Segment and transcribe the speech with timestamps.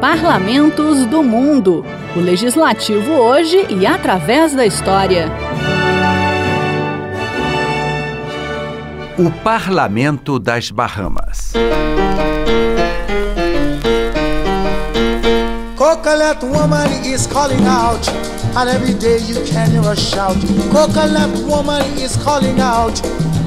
[0.00, 1.84] Parlamentos do Mundo.
[2.16, 5.30] O legislativo hoje e através da história.
[9.18, 11.52] O Parlamento das Bahamas.
[15.76, 18.08] Coconut woman is calling out,
[18.56, 20.36] and every day you can hear a shout.
[20.72, 22.98] Coconut woman is calling out,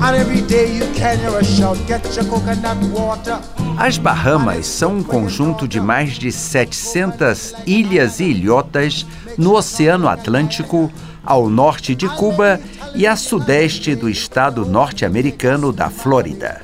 [0.03, 1.77] and every day you can hear a shout.
[1.87, 3.39] Get your coconut water.
[3.77, 9.03] As Bahamas são um conjunto de mais de 700 ilhas e ilhotas
[9.37, 10.91] no Oceano Atlântico,
[11.25, 12.59] ao norte de Cuba
[12.93, 16.61] e a sudeste do estado norte-americano da Flórida.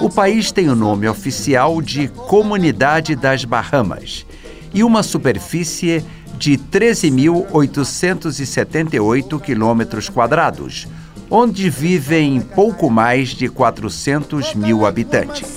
[0.00, 4.26] O país tem o nome oficial de Comunidade das Bahamas
[4.74, 6.04] e uma superfície
[6.36, 10.88] de 13.878 quilômetros quadrados,
[11.30, 15.48] onde vivem pouco mais de 400 mil habitantes.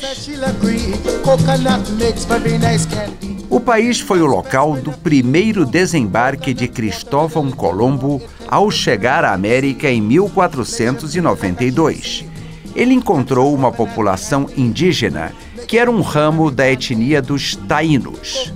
[3.49, 9.89] O país foi o local do primeiro desembarque de Cristóvão Colombo ao chegar à América
[9.89, 12.25] em 1492.
[12.75, 15.31] Ele encontrou uma população indígena
[15.67, 18.53] que era um ramo da etnia dos taínos.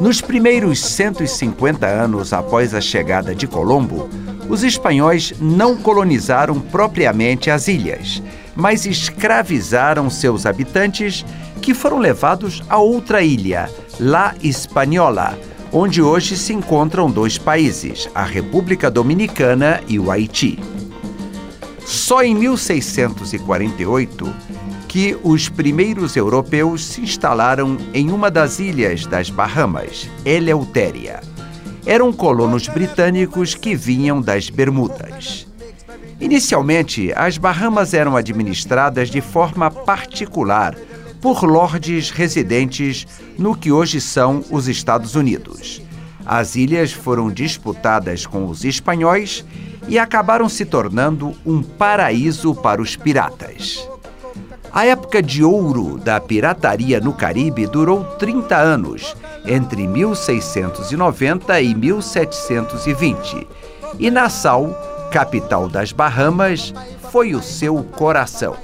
[0.00, 4.08] Nos primeiros 150 anos após a chegada de Colombo,
[4.50, 8.20] os espanhóis não colonizaram propriamente as ilhas,
[8.54, 11.24] mas escravizaram seus habitantes
[11.62, 15.38] que foram levados a outra ilha, La Hispaniola,
[15.72, 20.58] onde hoje se encontram dois países, a República Dominicana e o Haiti.
[21.86, 24.34] Só em 1648
[24.88, 31.29] que os primeiros europeus se instalaram em uma das ilhas das Bahamas, Eleutéria.
[31.86, 35.46] Eram colonos britânicos que vinham das Bermudas.
[36.20, 40.76] Inicialmente, as Bahamas eram administradas de forma particular
[41.20, 43.06] por lordes residentes
[43.38, 45.82] no que hoje são os Estados Unidos.
[46.24, 49.44] As ilhas foram disputadas com os espanhóis
[49.88, 53.89] e acabaram se tornando um paraíso para os piratas.
[54.72, 63.48] A época de ouro da pirataria no Caribe durou 30 anos, entre 1690 e 1720.
[63.98, 64.70] E Nassau,
[65.10, 66.72] capital das Bahamas,
[67.10, 68.56] foi o seu coração.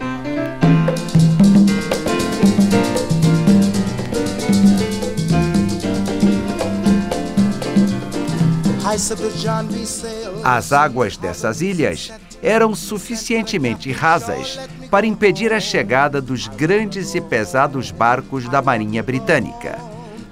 [10.44, 14.58] As águas dessas ilhas eram suficientemente rasas
[14.90, 19.78] para impedir a chegada dos grandes e pesados barcos da Marinha Britânica,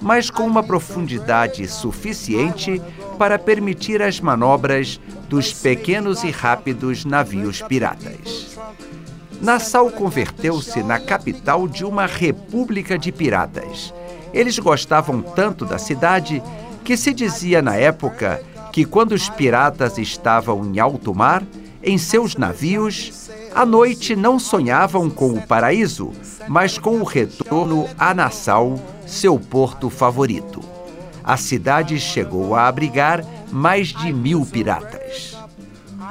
[0.01, 2.81] mas com uma profundidade suficiente
[3.19, 8.59] para permitir as manobras dos pequenos e rápidos navios piratas.
[9.41, 13.93] Nassau converteu-se na capital de uma república de piratas.
[14.33, 16.43] Eles gostavam tanto da cidade
[16.83, 21.43] que se dizia na época que quando os piratas estavam em alto mar,
[21.85, 26.11] em seus navios, à noite não sonhavam com o paraíso,
[26.49, 30.63] mas com o retorno a Nassau, seu porto favorito.
[31.23, 35.37] A cidade chegou a abrigar mais de mil piratas.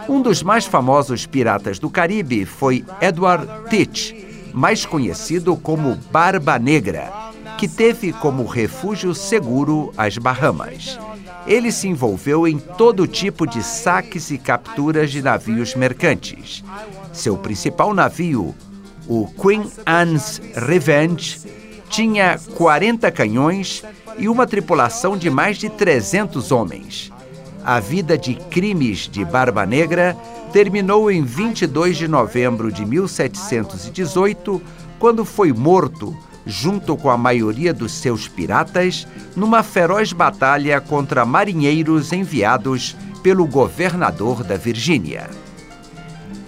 [0.08, 7.12] Um dos mais famosos piratas do Caribe foi Edward Teach, mais conhecido como Barba Negra,
[7.58, 11.00] que teve como refúgio seguro as Bahamas
[11.46, 16.64] ele se envolveu em todo tipo de saques e capturas de navios mercantes.
[17.12, 18.56] Seu principal navio,
[19.08, 21.40] o Queen Anne's Revenge,
[21.90, 23.84] tinha 40 canhões
[24.18, 27.12] e uma tripulação de mais de 300 homens.
[27.64, 30.18] A vida de crimes de Barba Negra
[30.52, 34.62] terminou em 22 de novembro de 1718,
[35.00, 36.16] quando foi morto
[36.46, 44.44] junto com a maioria dos seus piratas, numa feroz batalha contra marinheiros enviados pelo governador
[44.44, 45.30] da Virgínia.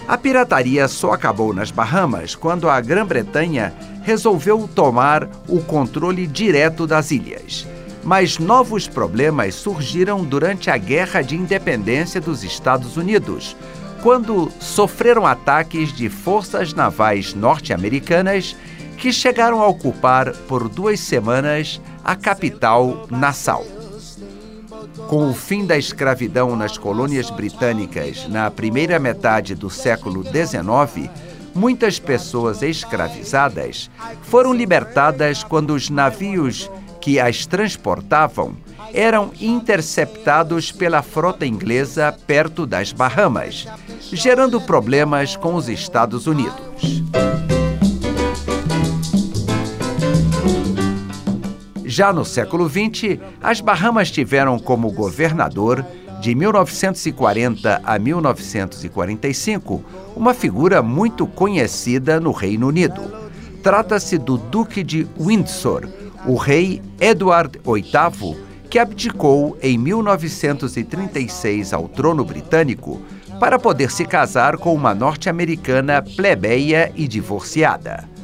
[0.08, 3.74] A pirataria só acabou nas Bahamas quando a Grã-Bretanha
[4.04, 7.68] resolveu tomar o controle direto das ilhas.
[8.04, 13.58] Mas novos problemas surgiram durante a Guerra de Independência dos Estados Unidos,
[14.04, 18.56] quando sofreram ataques de forças navais norte-americanas
[18.98, 23.66] que chegaram a ocupar por duas semanas a capital, Nassau.
[25.08, 31.10] Com o fim da escravidão nas colônias britânicas na primeira metade do século XIX,
[31.54, 33.90] muitas pessoas escravizadas
[34.24, 36.70] foram libertadas quando os navios
[37.02, 38.56] que as transportavam
[38.94, 43.68] eram interceptados pela frota inglesa perto das Bahamas,
[44.12, 47.04] gerando problemas com os Estados Unidos.
[51.96, 55.86] Já no século XX, as Bahamas tiveram como governador,
[56.20, 59.82] de 1940 a 1945,
[60.14, 63.02] uma figura muito conhecida no Reino Unido.
[63.64, 65.88] Trata-se do Duque de Windsor,
[66.26, 73.02] o rei Edward VIII, que abdicou em 1936 ao trono britânico
[73.40, 78.15] para poder se casar com uma norte-americana plebeia e divorciada.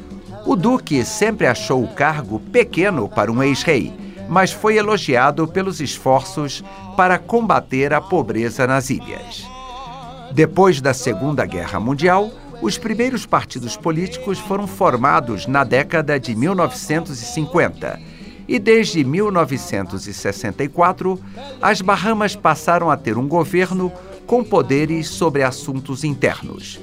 [0.44, 3.92] O Duque sempre achou o cargo pequeno para um ex-rei,
[4.28, 6.64] mas foi elogiado pelos esforços
[6.96, 9.46] para combater a pobreza nas ilhas.
[10.32, 12.30] Depois da Segunda Guerra Mundial,
[12.60, 18.00] os primeiros partidos políticos foram formados na década de 1950
[18.48, 21.20] e desde 1964
[21.60, 23.92] as Bahamas passaram a ter um governo
[24.26, 26.80] com poderes sobre assuntos internos.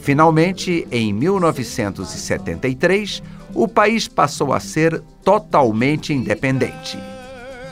[0.00, 3.22] Finalmente, em 1973,
[3.54, 6.98] o país passou a ser totalmente independente.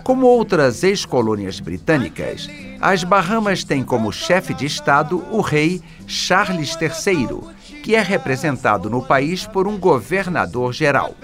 [0.02, 2.48] Como outras ex-colônias britânicas,
[2.80, 9.02] as Bahamas têm como chefe de Estado o rei Charles III, que é representado no
[9.02, 11.14] país por um governador geral.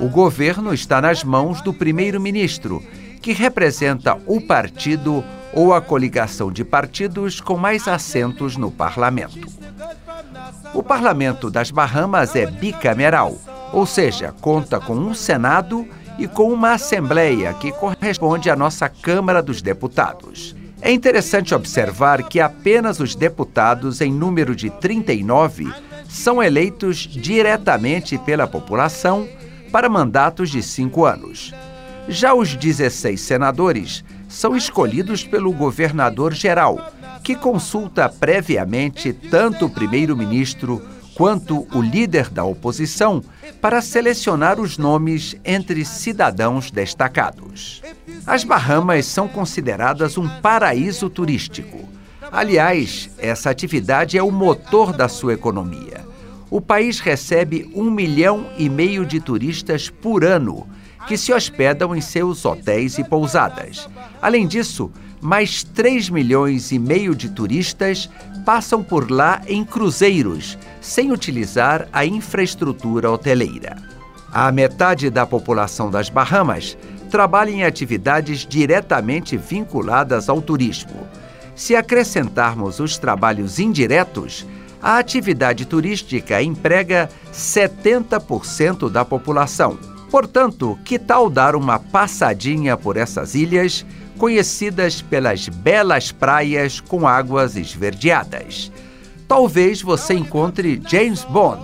[0.00, 2.82] O governo está nas mãos do primeiro-ministro,
[3.22, 9.38] que representa o partido ou a coligação de partidos com mais assentos no parlamento.
[10.74, 13.36] O parlamento das Bahamas é bicameral,
[13.72, 15.86] ou seja, conta com um Senado
[16.18, 20.56] e com uma Assembleia que corresponde à nossa Câmara dos Deputados.
[20.82, 25.72] É interessante observar que apenas os deputados, em número de 39,
[26.08, 29.28] são eleitos diretamente pela população
[29.70, 31.54] para mandatos de cinco anos.
[32.08, 36.92] Já os 16 senadores são escolhidos pelo governador-geral,
[37.24, 40.82] que consulta previamente tanto o primeiro-ministro
[41.14, 43.22] quanto o líder da oposição
[43.62, 47.82] para selecionar os nomes entre cidadãos destacados.
[48.26, 51.88] As Bahamas são consideradas um paraíso turístico.
[52.30, 56.04] Aliás, essa atividade é o motor da sua economia.
[56.50, 60.68] O país recebe um milhão e meio de turistas por ano
[61.06, 63.88] que se hospedam em seus hotéis e pousadas.
[64.20, 64.90] Além disso,
[65.24, 68.10] mais 3 milhões e meio de turistas
[68.44, 73.74] passam por lá em cruzeiros, sem utilizar a infraestrutura hoteleira.
[74.30, 76.76] A metade da população das Bahamas
[77.10, 81.08] trabalha em atividades diretamente vinculadas ao turismo.
[81.56, 84.46] Se acrescentarmos os trabalhos indiretos,
[84.82, 89.78] a atividade turística emprega 70% da população.
[90.10, 93.86] Portanto, que tal dar uma passadinha por essas ilhas,
[94.18, 98.70] conhecidas pelas belas praias com águas esverdeadas?
[99.26, 101.62] Talvez você encontre James Bond.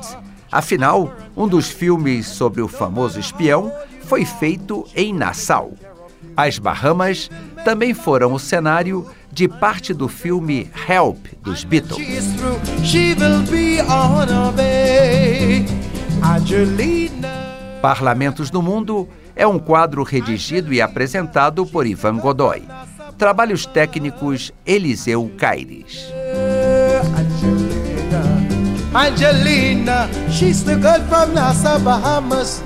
[0.51, 5.73] Afinal, um dos filmes sobre o famoso espião foi feito em Nassau.
[6.37, 7.31] As Bahamas
[7.65, 11.97] também foram o cenário de parte do filme Help dos Beatles.
[17.81, 22.63] Parlamentos do Mundo é um quadro redigido e apresentado por Ivan Godoy.
[23.19, 26.13] Trabalhos técnicos Eliseu Caires.
[28.95, 32.63] Angelina, she's the girl from Nassau, Bahamas.